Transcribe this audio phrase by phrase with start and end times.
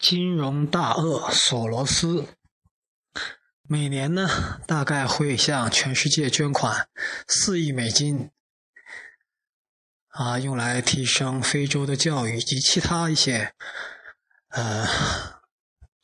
[0.00, 2.26] 金融大鳄索罗斯
[3.68, 6.88] 每年呢，大概会向全世界捐款
[7.28, 8.30] 四亿美金，
[10.08, 13.52] 啊，用来提升非洲的教育及其他一些
[14.48, 14.86] 呃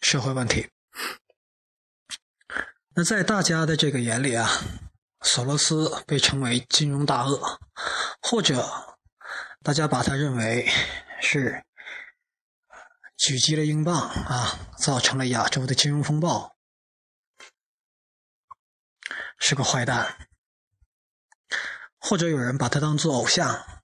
[0.00, 0.68] 社会问题。
[2.94, 4.48] 那在大家的这个眼里啊，
[5.22, 7.58] 索罗斯被称为金融大鳄，
[8.22, 8.64] 或者
[9.64, 10.70] 大家把他认为
[11.20, 11.64] 是。
[13.20, 16.56] 狙击了英镑啊，造成了亚洲的金融风暴，
[19.38, 20.26] 是个坏蛋。
[21.98, 23.82] 或者有人把他当做偶像，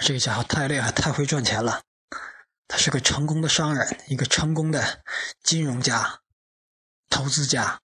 [0.00, 1.82] 这个家伙太厉害，太会赚钱了。
[2.66, 5.04] 他是个成功的商人，一个成功的
[5.42, 6.22] 金融家、
[7.10, 7.82] 投资家。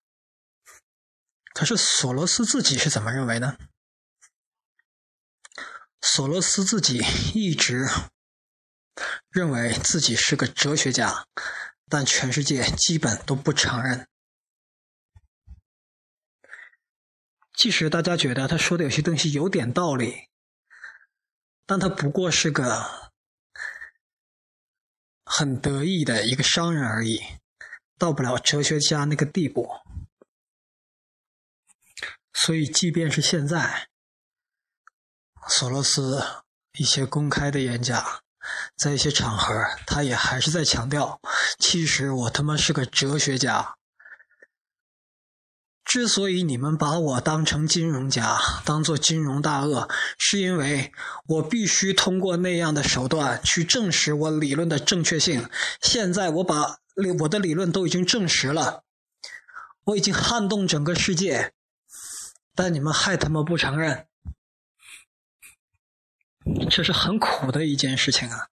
[1.52, 3.58] 可是索罗斯自己是怎么认为呢？
[6.00, 7.02] 索罗斯自己
[7.34, 7.86] 一直。
[9.30, 11.26] 认为自己是个哲学家，
[11.88, 14.08] 但全世界基本都不承认。
[17.52, 20.28] 即使大家觉得他说的有些东西有点道理，
[21.66, 23.12] 但他不过是个
[25.24, 27.20] 很得意的一个商人而已，
[27.98, 29.68] 到不了哲学家那个地步。
[32.32, 33.90] 所以，即便是现在，
[35.48, 36.44] 索罗斯
[36.78, 38.22] 一些公开的演讲。
[38.76, 39.52] 在一些场合，
[39.86, 41.20] 他也还是在强调，
[41.58, 43.76] 其实我他妈是个哲学家。
[45.84, 50.92] 之所以你们把我当成金融家，当做金融大鳄，是因为
[51.26, 55.48] 我必须通过那样的手段去证实我理论的正确性。
[55.82, 56.78] 现在我把
[57.18, 58.84] 我的理论都已经证实了，
[59.86, 61.52] 我已经撼动整个世界，
[62.54, 64.06] 但你们还他妈不承认。
[66.70, 68.48] 这是很苦的一件事情啊！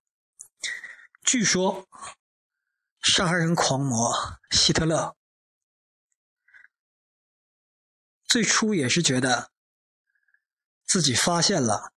[1.23, 1.89] 据说，
[3.01, 5.17] 杀人狂魔希特勒
[8.25, 9.51] 最初也是觉得
[10.87, 11.93] 自己发现了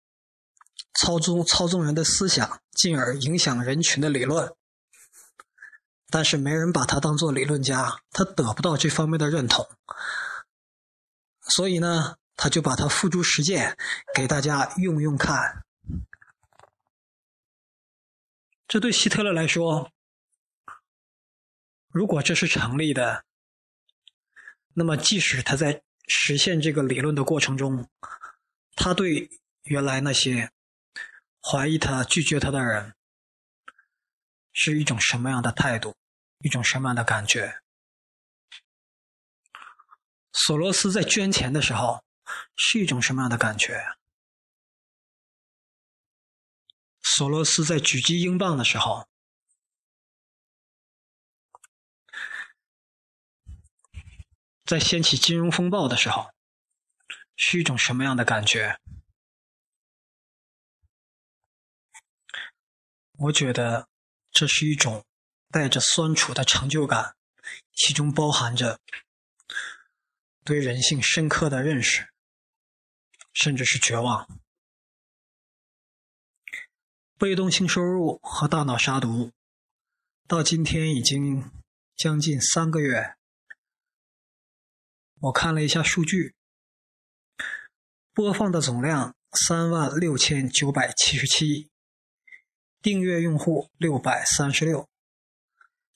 [0.93, 4.55] 操纵操纵人的思想，进而影响人群的理论，
[6.09, 9.67] 但是没人把他当做理论家，他得不到这方面的认同，
[11.41, 13.77] 所以呢，他就把它付诸实践，
[14.13, 15.65] 给大家用用看。
[18.69, 19.91] 这对希特勒来说，
[21.87, 23.25] 如果这是成立的，
[24.75, 27.89] 那么即使他在实现这个理论的过程中，
[28.75, 29.27] 他对
[29.63, 30.51] 原来那些
[31.41, 32.93] 怀疑他、拒绝他的人，
[34.53, 35.95] 是一种什么样的态度，
[36.37, 37.61] 一种什么样的感觉？
[40.31, 42.03] 索罗斯在捐钱的时候，
[42.55, 43.83] 是一种什么样的感觉？
[47.19, 49.05] 索罗斯在狙击英镑的时候，
[54.63, 56.33] 在掀起金融风暴的时候，
[57.35, 58.79] 是一种什么样的感觉？
[63.17, 63.89] 我觉得
[64.31, 65.05] 这是一种
[65.49, 67.17] 带着酸楚的成就感，
[67.73, 68.79] 其中包含着
[70.45, 72.13] 对人性深刻的认识，
[73.33, 74.25] 甚至是绝望。
[77.19, 79.33] 被动性收入和大脑杀毒，
[80.25, 81.51] 到今天已经
[81.93, 83.15] 将近三个月。
[85.19, 86.33] 我看了一下数据，
[88.13, 91.69] 播放的总量三万六千九百七十七，
[92.81, 94.87] 订阅用户六百三十六，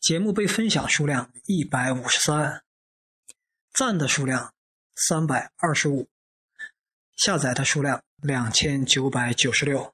[0.02, 2.66] 节目被分享数量一百五十三，
[3.72, 4.54] 赞的数量
[4.94, 6.10] 三百二十五，
[7.16, 9.94] 下载的数量两千九百九十六。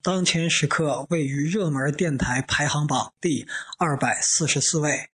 [0.00, 3.48] 当前时刻位于热门电台排行榜第
[3.78, 5.10] 二百四十四位。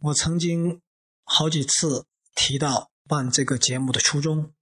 [0.00, 0.80] 我曾经
[1.22, 4.54] 好几次提到办这个节目的初衷，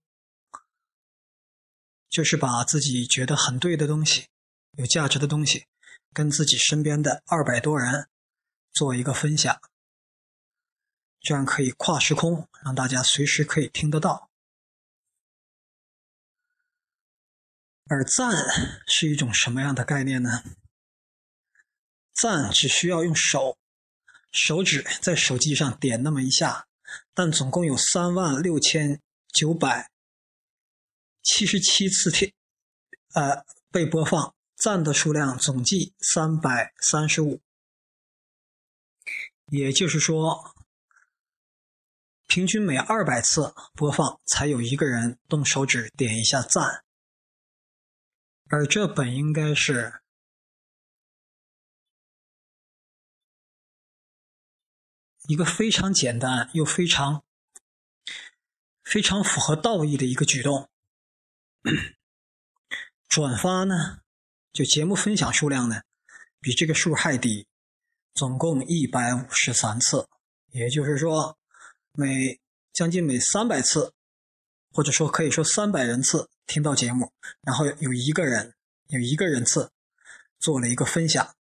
[2.09, 4.27] 就是把自己觉得很对的东西、
[4.73, 5.67] 有价值的东西，
[6.13, 8.09] 跟自己身边的二百多人
[8.73, 9.61] 做一个分享，
[11.21, 14.28] 这样可以跨时空，让大家随时可以听得到。
[17.89, 18.31] 而赞
[18.87, 20.43] 是一种什么样的概念呢？
[22.13, 23.57] 赞只需要用手
[24.31, 26.67] 手指在手机上点那么一下，
[27.15, 29.01] 但总共有三万六千
[29.33, 29.91] 九百
[31.23, 32.33] 七十七次听，
[33.15, 37.41] 呃，被播放，赞的数量总计三百三十五，
[39.47, 40.55] 也就是说，
[42.27, 46.85] 平均每二百次播放才有一个人动手指点一下赞。
[48.51, 50.01] 而这本应该是
[55.27, 57.25] 一个非常简单又非常
[58.83, 60.71] 非常符合道义的一个举动。
[63.07, 64.01] 转发呢
[64.53, 65.83] 就节目分享数量呢
[66.41, 67.47] 比这个数还低
[68.15, 70.09] 总共一百五十三次。
[70.53, 71.39] 也就是说
[71.93, 72.41] 每
[72.73, 73.93] 将近每三百次
[74.73, 77.13] 或者说可以说三百人次听到节目，
[77.43, 78.55] 然后有一个人
[78.89, 79.71] 有一个人次
[80.41, 81.37] 做了一个分享。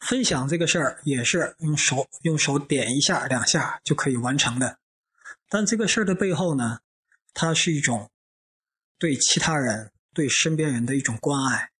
[0.00, 4.78] 分享这个事儿也是用手用手点一下两下就可以完成的，
[5.48, 6.80] 但这个事儿的背后呢，
[7.34, 8.10] 它是一种
[8.98, 11.70] 对其他人、对身边人的一种关爱，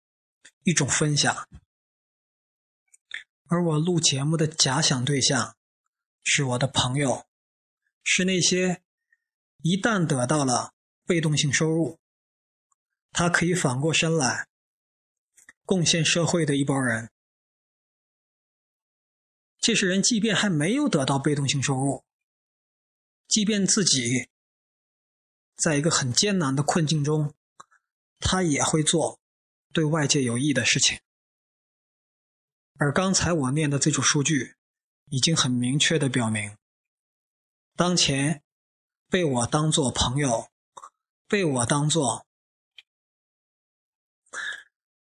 [0.63, 1.47] 一种分享。
[3.47, 5.55] 而我录节目的假想对象
[6.23, 7.25] 是我的朋友，
[8.03, 8.81] 是那些
[9.61, 10.73] 一旦得到了
[11.07, 11.97] 被动性收入，
[13.11, 14.47] 他可以反过身来
[15.63, 17.09] 贡献社会的一帮人。
[19.57, 22.03] 这些人即便还没有得到被动性收入，
[23.27, 24.29] 即便自己
[25.55, 27.33] 在一个很艰难的困境中，
[28.19, 29.19] 他也会做
[29.71, 30.99] 对外界有益的事情。
[32.77, 34.55] 而刚才我念的这组数据，
[35.05, 36.55] 已经很明确的表明，
[37.75, 38.43] 当前
[39.09, 40.49] 被我当做朋友、
[41.27, 42.25] 被我当做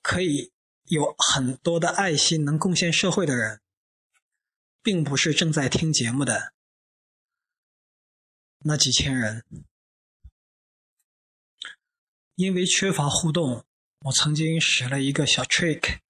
[0.02, 0.52] 可以
[0.84, 3.60] 有很多的爱心、能贡献社会的人。
[4.84, 6.52] 并不是正在听节目的
[8.58, 9.42] 那几千人，
[12.34, 13.64] 因为缺乏互动，
[14.00, 16.00] 我曾经使了一个小 trick，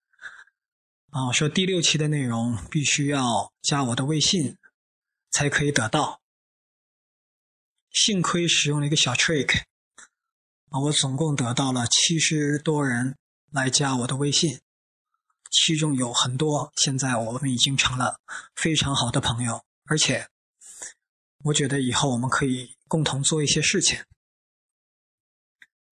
[1.10, 4.58] 啊，我说第六期的内容必须要加我的微信
[5.30, 6.20] 才可以得到。
[7.92, 9.62] 幸亏使用了一个小 trick，
[10.70, 13.16] 我总共得到了七十多人
[13.50, 14.60] 来加我的微信。
[15.50, 18.18] 其中有很多，现在我们已经成了
[18.56, 20.28] 非常好的朋友，而且
[21.44, 24.04] 我觉得以后我们可以共同做一些事情。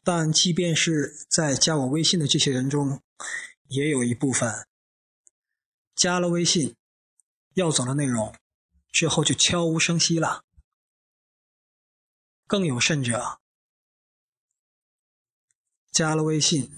[0.02, 3.00] 但即便是在加我微信的这些人中，
[3.68, 4.66] 也有一部分
[5.94, 6.74] 加了微信
[7.54, 8.34] 要走的内容
[8.90, 10.42] 之后就悄无声息了。
[12.48, 13.38] 更有甚者，
[15.92, 16.72] 加了微信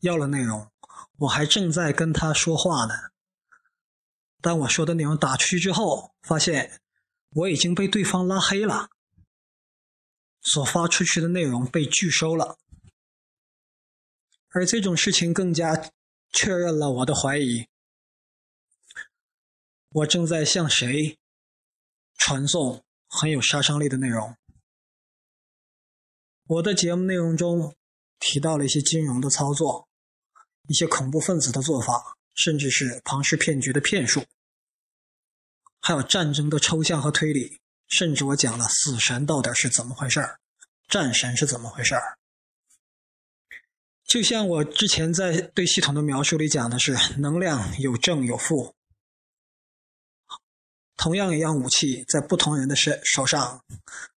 [0.00, 0.70] 要了内容。
[1.18, 2.94] 我还正在跟他说话呢，
[4.40, 6.80] 当我说的内容打出去之后，发现
[7.30, 8.90] 我已经被对方拉黑了，
[10.40, 12.58] 所发出去的内容被拒收了，
[14.48, 15.90] 而这种事情更加
[16.32, 17.68] 确认了我的怀疑：
[19.90, 21.16] 我正在向谁
[22.16, 24.36] 传送很有杀伤力的内容？
[26.46, 27.76] 我的节目内容中
[28.22, 29.86] 提到了一些金融的操作。
[30.68, 34.24] 一些恐怖分子的做法，甚至是庞氏骗局的骗术，
[35.80, 37.58] 还有战争的抽象和推理，
[37.88, 40.38] 甚至我讲了死神到底是怎么回事儿，
[40.88, 42.16] 战神是怎么回事儿。
[44.04, 48.76] 就像我之前在对系统的描述里讲的是，能量有正有负，
[50.96, 53.64] 同样一样武器在不同人的身手上，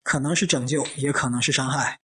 [0.04, 1.98] 可能是拯救，也可能是伤害。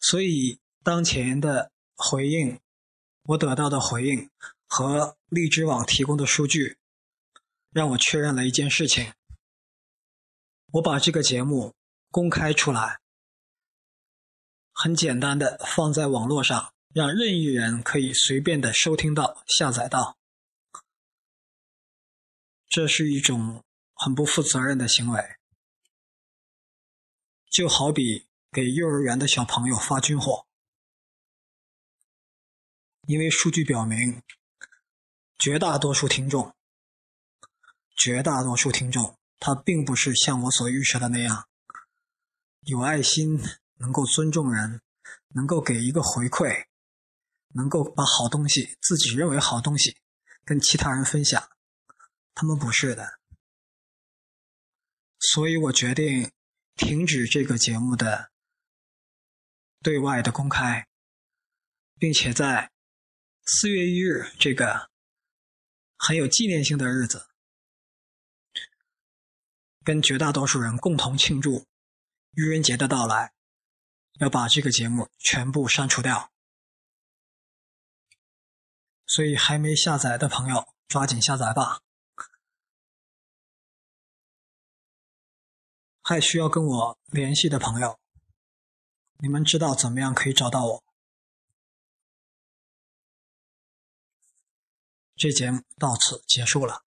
[0.00, 1.70] 所以当前的。
[2.02, 2.58] 回应
[3.24, 4.30] 我得到的回应
[4.66, 6.78] 和荔枝网提供的数据，
[7.68, 9.12] 让我确认了一件事情：
[10.72, 11.74] 我把这个节目
[12.10, 13.00] 公开出来，
[14.72, 20.16] 很简单的放在网络上，让任意人可以随便的收听到、下载到。
[22.66, 25.22] 这是一种很不负责任的行为，
[27.50, 30.46] 就好比给幼儿园的小朋友发军火。
[33.06, 34.22] 因为数据表明，
[35.38, 36.54] 绝大多数听众，
[37.96, 41.48] 绝大多数听众，他并不是像我所预设的那样
[42.60, 43.40] 有爱心，
[43.76, 44.80] 能够尊重人，
[45.28, 46.66] 能够给一个回馈，
[47.48, 49.96] 能够把好东西自己认为好东西
[50.44, 51.50] 跟其他人分享，
[52.34, 53.18] 他们不是的。
[55.18, 56.30] 所以我决定
[56.76, 58.29] 停止这个节目的
[59.82, 60.86] 对外的公开，
[61.98, 62.70] 并且在。
[63.52, 64.90] 四月一日，这个
[65.96, 67.30] 很有纪念性的日子，
[69.82, 71.66] 跟绝大多数人共同庆祝
[72.32, 73.32] 愚人节的到来，
[74.20, 76.30] 要把这个节目全部删除掉。
[79.06, 81.80] 所以还没下载的朋友，抓紧下载吧。
[86.02, 87.99] 还需要跟我联系的朋友，
[89.22, 90.84] 你们知道怎么样可以找到我？
[95.14, 96.82] 这节目到此结束了。